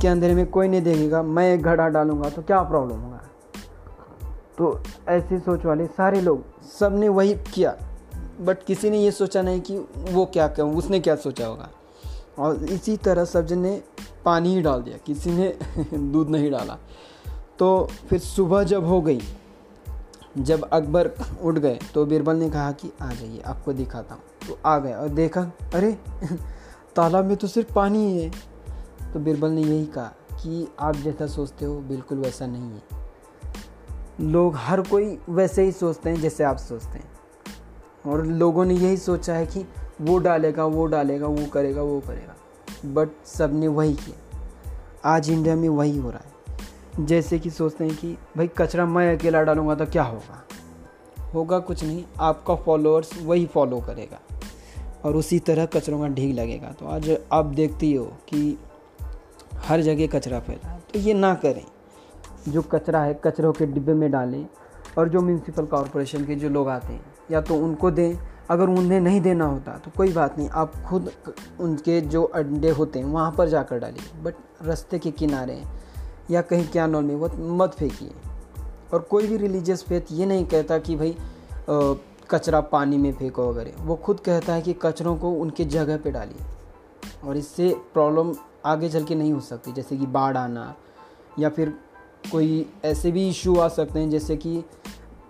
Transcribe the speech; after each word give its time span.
के 0.00 0.08
अंधेरे 0.08 0.34
में 0.34 0.46
कोई 0.46 0.68
नहीं 0.68 0.82
देखेगा, 0.82 1.22
मैं 1.22 1.54
एक 1.54 1.62
घड़ा 1.62 1.88
डालूँगा 1.88 2.30
तो 2.30 2.42
क्या 2.42 2.62
प्रॉब्लम 2.62 2.96
होगा? 2.96 3.22
तो 4.58 4.82
ऐसी 5.08 5.38
सोच 5.38 5.64
वाले 5.64 5.86
सारे 5.86 6.20
लोग 6.20 6.66
सबने 6.78 7.08
वही 7.08 7.34
किया। 7.34 7.76
बट 8.40 8.62
किसी 8.62 8.90
ने 8.90 8.98
ये 8.98 9.10
सोचा 9.10 9.42
नहीं 9.42 9.60
कि 9.60 9.78
वो 9.96 10.26
क्या 10.26 10.48
क्या 10.48 10.64
उसने 10.64 11.00
क्या 11.00 11.16
सोचा 11.16 11.46
होगा? 11.46 11.68
और 12.38 12.64
इसी 12.64 12.96
तरह 12.96 13.24
सब 13.24 13.46
जन 13.46 13.58
ने 13.58 13.82
पानी 14.24 14.54
ही 14.54 14.62
डाल 14.62 14.82
दिया, 14.82 14.96
किसी 14.96 15.30
ने 15.30 15.58
दूध 15.94 16.28
नहीं 16.28 16.50
डाला। 16.50 16.78
तो 17.58 17.88
फिर 18.08 18.18
सुबह 18.18 18.62
जब 18.62 18.86
हो 18.86 19.00
गई, 19.00 19.20
जब 20.38 20.62
अकबर 20.62 21.10
उठ 21.42 21.54
गए 21.54 21.78
तो 21.94 22.06
बीरबल 22.06 22.36
ने 22.36 22.50
कहा 22.50 22.72
कि 22.72 22.92
आ 23.02 23.10
जाइए, 23.10 23.40
आपको 23.40 23.72
दिखाता 23.72 24.14
हूँ। 24.14 24.22
तो 24.48 24.58
आ 24.66 24.78
गए 24.78 24.92
और 24.92 25.08
देखा, 25.08 25.52
अरे, 25.74 25.98
तालाब 26.96 27.24
में 27.24 27.36
तो 27.36 27.46
सिर्फ़ 27.46 27.74
पानी 27.74 27.98
ही 27.98 28.22
है। 28.22 28.55
तो 29.16 29.20
बीरबल 29.20 29.50
ने 29.50 29.62
यही 29.62 29.86
कहा 29.86 30.12
कि 30.32 30.68
आप 30.80 30.96
जैसा 30.96 31.26
सोचते 31.26 31.64
हो, 31.64 31.74
बिल्कुल 31.74 32.18
वैसा 32.18 32.46
नहीं 32.46 32.62
है। 32.62 32.82
लोग 34.20 34.54
हर 34.56 34.80
कोई 34.80 35.18
वैसे 35.28 35.62
ही 35.62 35.72
सोचते 35.72 36.10
हैं 36.10 36.20
जैसे 36.20 36.44
आप 36.44 36.56
सोचते 36.56 36.98
हैं। 36.98 37.10
और 38.06 38.26
लोगों 38.26 38.64
ने 38.64 38.74
यही 38.74 38.96
सोचा 38.96 39.34
है 39.34 39.46
कि 39.46 39.66
वो 40.00 40.18
डालेगा 40.18 40.64
वो 40.64 40.86
डालेगा, 40.86 41.26
वो 41.26 41.46
करेगा 41.46 41.82
वो 41.82 42.00
करेगा। 42.00 42.36
बट 42.92 43.08
सबने 43.26 43.68
वही 43.68 43.94
किया। 43.94 44.38
आज 45.04 45.30
इंडिया 45.30 45.56
में 45.56 45.68
वही 45.68 45.98
हो 45.98 46.10
रहा 46.10 46.20
है। 46.20 46.58
जैसे 47.06 47.38
कि 47.38 47.50
सोचते 47.50 47.84
हैं 47.84 47.96
कि, 47.96 48.18
भाई, 48.36 48.48
कचरा 48.48 48.86
मैं 48.86 49.18
अकेला 49.18 49.42
डालूँगा 49.42 49.74
तो 49.74 49.86
क्या 49.86 50.02
होगा? 50.02 50.44
होगा 51.34 51.58
कुछ 51.58 51.84
नहीं, 51.84 52.04
आपका 52.20 52.54
फॉलोअर्स 52.54 53.22
वही 53.22 53.46
फॉलो 53.46 53.80
करेगा। 53.80 54.20
और 55.04 55.16
उसी 55.16 55.38
तरह 55.38 55.66
कचरों 55.66 56.00
का 56.00 56.08
ढीक 56.08 56.34
लगेगा। 56.34 56.72
तो 56.72 56.86
आज 56.86 57.18
आप 57.32 57.44
देखती 57.44 57.94
हो 57.94 58.04
कि 58.04 58.58
हर 59.58 59.80
जगह 59.80 60.06
कचरा 60.06 60.40
फैला। 60.40 60.68
है 60.68 60.80
तो 60.92 60.98
ये 60.98 61.14
ना 61.14 61.34
करें। 61.34 61.64
जो 62.48 62.62
कचरा 62.62 63.00
है, 63.00 63.20
कचरों 63.24 63.52
के 63.52 63.66
डिब्बे 63.66 63.94
में 63.94 64.10
डालें 64.10 64.46
और 64.98 65.08
जो 65.08 65.20
म्यूनसिपल 65.20 65.66
कॉरपोरेशन 65.66 66.24
के 66.24 66.34
जो 66.34 66.48
लोग 66.48 66.68
आते 66.68 66.86
हैं, 66.86 67.04
या 67.30 67.40
तो 67.40 67.54
उनको 67.56 67.90
दें। 67.90 68.16
अगर 68.50 68.68
उन्हें 68.68 69.00
नहीं 69.00 69.20
देना 69.20 69.44
होता 69.44 69.72
तो 69.78 69.90
कोई 69.96 70.12
बात 70.12 70.38
नहीं। 70.38 70.48
आप 70.48 70.72
खुद 70.82 71.10
उनके 71.60 72.00
जो 72.00 72.22
अंडे 72.24 72.70
होते 72.70 72.98
हैं, 72.98 73.06
वहाँ 73.06 73.32
पर 73.32 73.48
जाकर 73.48 73.78
डालिए। 73.78 74.22
बट 74.22 74.34
रास्ते 74.62 74.98
के 74.98 75.10
किनारे 75.10 75.62
या 76.30 76.42
कहीं 76.42 76.68
कैनल 76.68 77.02
में 77.02 77.14
वो 77.14 77.30
मत 77.56 77.74
फेंकिए। 77.74 78.10
और 78.92 79.00
कोई 79.00 79.26
भी 79.26 79.36
रिलीजियस 79.36 79.82
फेथ 79.82 80.02
ये 80.12 80.26
नहीं 80.26 80.44
कहता 80.46 80.78
कि 80.78 80.96
भाई 80.96 81.16
कचरा 82.30 82.60
पानी 82.60 82.96
में 82.98 83.12
फेंको 83.12 83.48
वगैरह। 83.50 83.82
वो 83.82 83.96
खुद 83.96 84.20
कहता 84.20 84.52
है 84.54 84.62
कि 84.62 84.72
कचरों 84.82 85.16
को 85.16 85.30
उनके 85.32 85.64
जगह 85.64 85.96
पे 85.96 86.10
डालिए। 86.10 86.44
और 87.24 87.36
इससे 87.36 87.68
प्रॉब्लम 87.94 88.34
आगे 88.66 88.88
चल 88.88 89.04
के 89.04 89.14
नहीं 89.14 89.32
हो 89.32 89.40
सकती, 89.40 89.72
जैसे 89.72 89.96
कि 89.96 90.06
बाढ़ 90.06 90.36
आना, 90.36 90.74
या 91.38 91.48
फिर 91.48 91.74
कोई 92.32 92.66
ऐसे 92.84 93.12
भी 93.12 93.28
इशू 93.28 93.56
आ 93.56 93.68
सकते 93.68 93.98
हैं, 93.98 94.10
जैसे 94.10 94.36
कि 94.36 94.64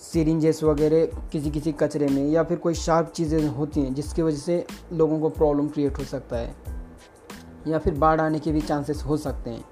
सीरिंजेस 0.00 0.62
वगैरह 0.64 1.06
किसी 1.32 1.50
किसी 1.50 1.72
कचरे 1.72 2.06
में, 2.06 2.28
या 2.28 2.42
फिर 2.42 2.58
कोई 2.58 2.74
शार्प 2.74 3.08
चीज़ें 3.08 3.48
होती 3.48 3.80
हैं, 3.80 3.94
जिसकी 3.94 4.22
वजह 4.22 4.36
से 4.36 4.66
लोगों 4.92 5.20
को 5.20 5.28
प्रॉब्लम 5.28 5.68
क्रिएट 5.68 5.98
हो 5.98 6.04
सकता 6.04 6.36
है, 6.36 6.54
या 7.68 7.78
फिर 7.78 7.94
बाढ़ 7.94 8.20
आने 8.20 8.38
के 8.38 8.52
भी 8.52 8.60
चांसेस 8.60 9.02
हो 9.02 9.16
सकते 9.16 9.50
हैं। 9.50 9.64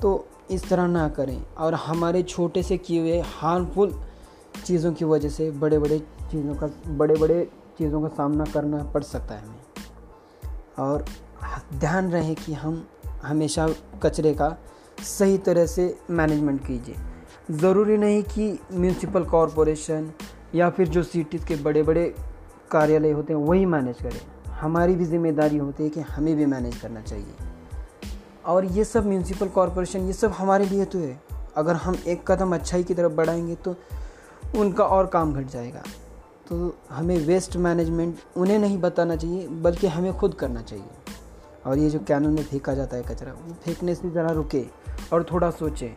तो 0.00 0.28
इस 0.50 0.68
तरह 0.68 0.86
ना 0.86 1.08
करें, 1.08 1.42
और 1.58 1.74
हमारे 1.74 2.22
छोटे 2.22 2.62
से 2.62 2.78
किए 2.78 3.00
हुए 3.00 3.20
हार्मफुल 3.20 4.00
चीज़ों 4.64 4.92
की 4.92 5.04
वजह 5.04 5.28
से 5.28 5.50
बड़े 5.50 5.78
बड़े 5.78 5.98
चीज़ों 5.98 6.54
का 6.54 6.66
बड़े 6.88 7.14
बड़े 7.14 7.44
चीज़ों 7.78 8.02
का 8.02 8.08
सामना 8.08 8.44
करना 8.44 8.82
पड़ 8.84 9.02
सकता 9.02 9.34
है 9.34 9.42
हमें। 9.42 9.69
और 10.78 11.04
ध्यान 11.74 12.10
रहे 12.10 12.34
कि 12.34 12.52
हम 12.52 12.86
हमेशा 13.22 13.68
कचरे 14.02 14.32
का 14.34 14.56
सही 15.04 15.38
तरह 15.38 15.66
से 15.66 15.94
मैनेजमेंट 16.10 16.66
कीजिए। 16.66 16.96
ज़रूरी 17.50 17.96
नहीं 17.96 18.22
कि 18.24 18.58
म्यूनसिपल 18.72 19.24
कॉरपोरेशन 19.24 20.10
या 20.54 20.70
फिर 20.70 20.88
जो 20.88 21.02
सिटीज़ 21.02 21.44
के 21.44 21.56
बड़े 21.56 21.82
बड़े 21.82 22.04
कार्यालय 22.70 23.10
होते 23.10 23.32
हैं, 23.32 23.40
वही 23.40 23.66
मैनेज 23.66 24.02
करें। 24.02 24.20
हमारी 24.52 24.94
भी 24.94 25.04
ज़िम्मेदारी 25.04 25.56
होती 25.56 25.84
है 25.84 25.90
कि 25.90 26.00
हमें 26.00 26.34
भी 26.36 26.46
मैनेज 26.46 26.76
करना 26.76 27.00
चाहिए। 27.00 27.34
और 28.46 28.64
ये 28.64 28.84
सब 28.84 29.06
म्यूनसिपल 29.06 29.48
कॉरपोरेशन 29.48 30.06
ये 30.06 30.12
सब 30.12 30.32
हमारे 30.32 30.66
लिए 30.66 30.84
तो 30.84 30.98
है। 30.98 31.20
अगर 31.56 31.76
हम 31.76 31.96
एक 32.06 32.30
कदम 32.30 32.54
अच्छाई 32.54 32.84
की 32.84 32.94
तरफ़ 32.94 33.12
बढ़ाएँगे 33.12 33.54
तो 33.54 33.74
उनका 34.56 34.84
और 34.84 35.06
काम 35.06 35.32
घट 35.34 35.46
जाएगा। 35.46 35.82
तो 36.50 36.78
हमें 36.90 37.26
वेस्ट 37.26 37.56
मैनेजमेंट 37.56 38.18
उन्हें 38.36 38.58
नहीं 38.58 38.78
बताना 38.78 39.16
चाहिए, 39.16 39.48
बल्कि 39.48 39.86
हमें 39.86 40.12
खुद 40.12 40.34
करना 40.34 40.62
चाहिए। 40.62 40.84
और 41.66 41.78
ये 41.78 41.90
जो 41.90 41.98
कैनल 41.98 42.28
में 42.28 42.42
फेंका 42.42 42.74
जाता 42.74 42.96
है 42.96 43.02
कचरा, 43.02 43.32
वो 43.32 43.54
फेंकने 43.54 43.94
से 43.94 44.10
ज़रा 44.10 44.30
रुके 44.30 44.64
और 45.12 45.26
थोड़ा 45.32 45.50
सोचें। 45.50 45.96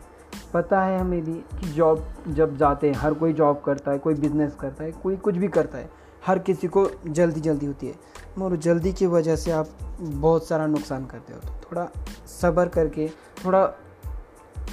पता 0.54 0.82
है 0.82 0.98
हमें 0.98 1.24
भी 1.24 1.32
कि 1.32 1.66
जॉब 1.66 2.06
जब 2.28 2.56
जाते 2.56 2.90
हैं, 2.90 2.94
हर 2.94 3.14
कोई 3.14 3.32
जॉब 3.32 3.62
करता 3.66 3.90
है, 3.90 3.98
कोई 3.98 4.14
बिज़नेस 4.14 4.54
करता 4.60 4.84
है, 4.84 4.92
कोई 4.92 5.16
कुछ 5.16 5.36
भी 5.36 5.48
करता 5.48 5.78
है, 5.78 5.90
हर 6.26 6.38
किसी 6.38 6.68
को 6.68 6.90
जल्दी 7.06 7.40
जल्दी 7.40 7.66
होती 7.66 7.86
है। 7.86 7.94
मगर 8.38 8.56
जल्दी 8.56 8.92
की 8.92 9.06
वजह 9.06 9.36
से 9.36 9.50
आप 9.50 9.68
बहुत 10.00 10.46
सारा 10.46 10.66
नुकसान 10.66 11.06
करते 11.06 11.32
हो। 11.32 11.40
तो 11.40 11.48
थोड़ा 11.48 11.88
सब्र 12.26 12.68
करके, 12.68 13.08
थोड़ा 13.44 13.64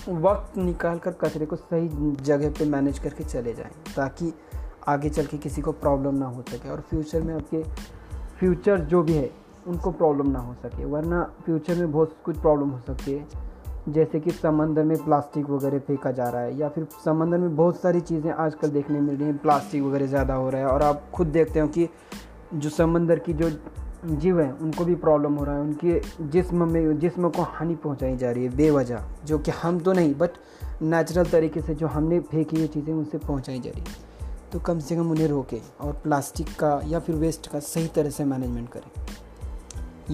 वक्त 0.09 0.57
निकाल 0.57 0.99
कर 0.99 1.11
कचरे 1.11 1.45
को 1.45 1.55
सही 1.55 2.11
जगह 2.15 2.49
पे 2.49 2.65
मैनेज 2.65 2.99
करके 2.99 3.23
चले 3.23 3.53
जाएँ, 3.53 3.71
ताकि 3.95 4.33
आगे 4.87 5.09
चल 5.09 5.25
के 5.25 5.37
किसी 5.37 5.61
को 5.61 5.71
प्रॉब्लम 5.73 6.15
ना 6.15 6.25
हो 6.25 6.41
सके 6.41 6.69
और 6.69 6.81
फ्यूचर 6.89 7.21
में 7.21 7.33
आपके 7.33 7.63
फ्यूचर 8.39 8.79
जो 8.81 9.01
भी 9.03 9.13
है, 9.13 9.29
उनको 9.67 9.91
प्रॉब्लम 9.91 10.29
ना 10.31 10.39
हो 10.39 10.53
सके। 10.55 10.85
वरना 10.85 11.23
फ्यूचर 11.45 11.75
में 11.75 11.91
बहुत 11.91 12.15
कुछ 12.25 12.37
प्रॉब्लम 12.37 12.69
हो 12.69 12.79
सकती 12.79 13.13
है। 13.13 13.49
जैसे 13.89 14.19
कि 14.19 14.31
समंदर 14.31 14.83
में 14.83 14.97
प्लास्टिक 15.05 15.49
वगैरह 15.49 15.79
फेंका 15.79 16.11
जा 16.11 16.29
रहा 16.29 16.41
है 16.41 16.57
या 16.57 16.69
फिर 16.69 16.87
समंदर 17.05 17.37
में 17.37 17.55
बहुत 17.55 17.79
सारी 17.81 18.01
चीज़ें 18.01 18.31
आजकल 18.31 18.69
देखने 18.69 18.99
मिल 18.99 19.15
रही 19.15 19.27
हैं 19.27 19.37
प्लास्टिक 19.37 19.83
वगैरह 19.83 20.07
ज़्यादा 20.07 20.33
हो 20.33 20.49
रहा 20.49 20.61
है 20.61 20.67
और 20.67 20.83
आप 20.83 21.09
खुद 21.13 21.27
देखते 21.27 21.59
हो 21.59 21.67
कि 21.67 21.87
जो 22.53 22.69
समंदर 22.69 23.19
की 23.19 23.33
जो 23.33 23.49
जीव 24.05 24.39
हैं, 24.39 24.51
उनको 24.51 24.85
भी 24.85 24.95
प्रॉब्लम 24.97 25.33
हो 25.33 25.43
रहा 25.43 25.55
है। 25.55 25.61
उनके 25.61 25.99
जिस्म 26.25 26.67
में, 26.71 26.99
जिस्म 26.99 27.29
को 27.29 27.41
हानि 27.41 27.75
पहुंचाई 27.75 28.15
जा 28.17 28.31
रही 28.31 28.43
है 28.43 28.55
बेवजह, 28.55 29.03
जो 29.25 29.39
कि 29.39 29.51
हम 29.53 29.79
तो 29.79 29.93
नहीं 29.93 30.13
बट 30.15 30.37
नेचुरल 30.81 31.25
तरीके 31.25 31.61
से 31.61 31.75
जो 31.75 31.87
हमने 31.87 32.19
फेंकी 32.21 32.57
हुई 32.57 32.67
चीज़ें, 32.67 32.93
उनसे 32.93 33.17
पहुंचाई 33.17 33.59
जा 33.59 33.71
रही 33.71 33.81
है। 33.81 34.09
तो 34.51 34.59
कम 34.59 34.79
से 34.79 34.95
कम 34.95 35.11
उन्हें 35.11 35.27
रोकें 35.27 35.61
और 35.81 35.93
प्लास्टिक 35.93 36.47
का 36.47 36.81
या 36.85 36.99
फिर 36.99 37.15
वेस्ट 37.15 37.47
का 37.47 37.59
सही 37.59 37.87
तरह 37.87 38.09
से 38.09 38.25
मैनेजमेंट 38.25 38.69
करें। 38.69 39.05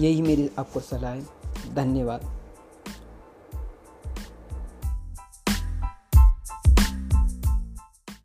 यही 0.02 0.22
मेरी 0.22 0.50
आपको 0.58 0.80
सलाह 0.80 1.12
है। 1.12 1.26
धन्यवाद। 1.74 2.38